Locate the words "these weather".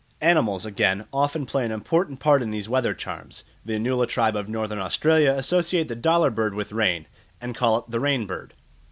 2.49-2.95